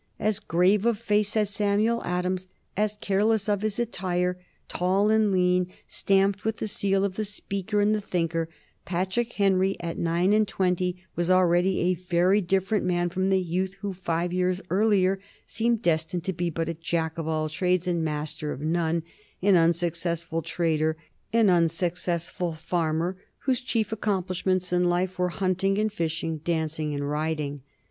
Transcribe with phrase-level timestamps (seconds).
[0.19, 5.67] As grave of face as Samuel Adams, as careless of his attire, tall and lean,
[5.85, 8.49] stamped with the seal of the speaker and the thinker,
[8.83, 13.75] Patrick Henry at nine and twenty was already a very different man from the youth
[13.81, 18.03] who five years earlier seemed destined to be but a Jack of all trades and
[18.03, 19.03] master of none,
[19.43, 20.97] an unsuccessful trader,
[21.31, 27.61] an unsuccessful farmer, whose chief accomplishments in life were hunting and fishing, dancing and riding.